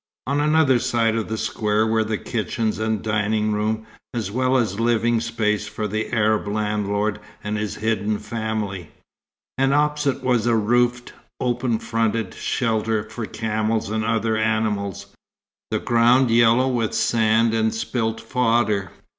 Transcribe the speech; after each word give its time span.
On 0.25 0.39
another 0.41 0.79
side 0.79 1.15
of 1.15 1.27
the 1.27 1.37
square 1.37 1.85
were 1.85 2.03
the 2.03 2.17
kitchens 2.17 2.79
and 2.79 3.03
dining 3.03 3.51
room, 3.51 3.85
as 4.15 4.31
well 4.31 4.57
as 4.57 4.79
living 4.79 5.19
place 5.19 5.67
for 5.67 5.87
the 5.87 6.11
Arab 6.11 6.47
landlord 6.47 7.19
and 7.43 7.55
his 7.55 7.75
hidden 7.75 8.17
family; 8.17 8.89
and 9.59 9.75
opposite 9.75 10.23
was 10.23 10.47
a 10.47 10.55
roofed, 10.55 11.13
open 11.39 11.77
fronted 11.77 12.33
shelter 12.33 13.07
for 13.11 13.27
camels 13.27 13.91
and 13.91 14.03
other 14.03 14.35
animals, 14.37 15.05
the 15.69 15.77
ground 15.77 16.31
yellow 16.31 16.67
with 16.67 16.95
sand 16.95 17.53
and 17.53 17.71
spilt 17.71 18.19
fodder. 18.19 18.89